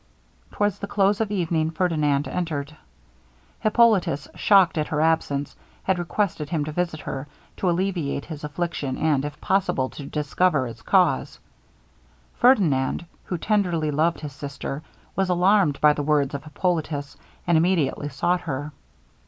[0.51, 2.75] Towards the close of evening Ferdinand entered.
[3.59, 7.27] Hippolitus, shocked at her absence, had requested him to visit her,
[7.57, 11.37] to alleviate her affliction, and, if possible, to discover its cause.
[12.33, 14.81] Ferdinand, who tenderly loved his sister,
[15.15, 17.15] was alarmed by the words of Hippolitus,
[17.45, 18.71] and immediately sought her.